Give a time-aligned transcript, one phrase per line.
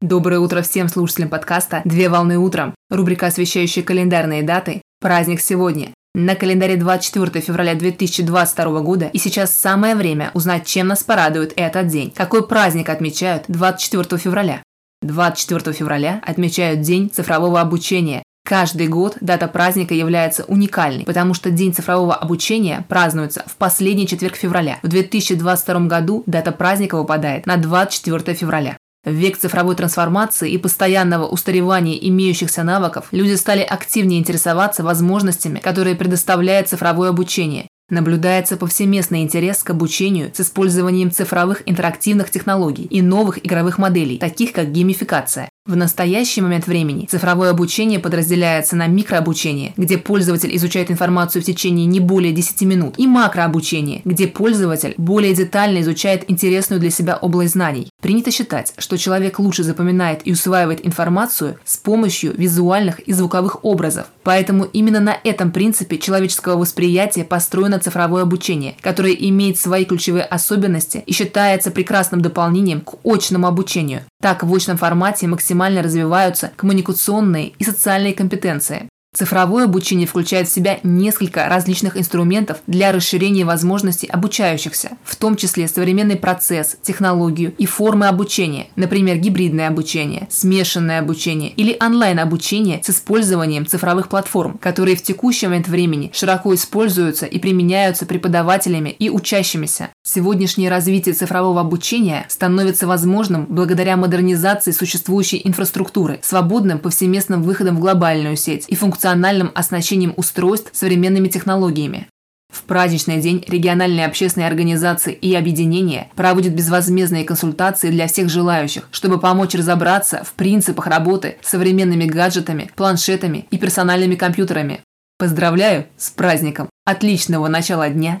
[0.00, 2.74] Доброе утро всем слушателям подкаста «Две волны утром».
[2.88, 4.80] Рубрика, освещающая календарные даты.
[4.98, 5.90] Праздник сегодня.
[6.14, 11.88] На календаре 24 февраля 2022 года и сейчас самое время узнать, чем нас порадует этот
[11.88, 12.14] день.
[12.16, 14.62] Какой праздник отмечают 24 февраля?
[15.02, 18.22] 24 февраля отмечают День цифрового обучения.
[18.48, 24.36] Каждый год дата праздника является уникальной, потому что День цифрового обучения празднуется в последний четверг
[24.36, 24.78] февраля.
[24.82, 28.78] В 2022 году дата праздника выпадает на 24 февраля.
[29.02, 35.96] В век цифровой трансформации и постоянного устаревания имеющихся навыков люди стали активнее интересоваться возможностями, которые
[35.96, 37.66] предоставляет цифровое обучение.
[37.90, 44.52] Наблюдается повсеместный интерес к обучению с использованием цифровых интерактивных технологий и новых игровых моделей, таких
[44.52, 45.49] как геймификация.
[45.70, 51.86] В настоящий момент времени цифровое обучение подразделяется на микрообучение, где пользователь изучает информацию в течение
[51.86, 57.52] не более 10 минут, и макрообучение, где пользователь более детально изучает интересную для себя область
[57.52, 57.88] знаний.
[58.02, 64.06] Принято считать, что человек лучше запоминает и усваивает информацию с помощью визуальных и звуковых образов.
[64.24, 71.04] Поэтому именно на этом принципе человеческого восприятия построено цифровое обучение, которое имеет свои ключевые особенности
[71.06, 74.02] и считается прекрасным дополнением к очному обучению.
[74.20, 78.88] Так, в очном формате максимально развиваются коммуникационные и социальные компетенции.
[79.12, 85.66] Цифровое обучение включает в себя несколько различных инструментов для расширения возможностей обучающихся, в том числе
[85.66, 93.66] современный процесс, технологию и формы обучения, например, гибридное обучение, смешанное обучение или онлайн-обучение с использованием
[93.66, 99.88] цифровых платформ, которые в текущий момент времени широко используются и применяются преподавателями и учащимися.
[100.02, 108.36] Сегодняшнее развитие цифрового обучения становится возможным благодаря модернизации существующей инфраструктуры, свободным повсеместным выходом в глобальную
[108.36, 112.08] сеть и функциональным оснащением устройств современными технологиями.
[112.50, 119.20] В праздничный день региональные общественные организации и объединения проводят безвозмездные консультации для всех желающих, чтобы
[119.20, 124.80] помочь разобраться в принципах работы с современными гаджетами, планшетами и персональными компьютерами.
[125.18, 126.70] Поздравляю с праздником!
[126.86, 128.20] Отличного начала дня!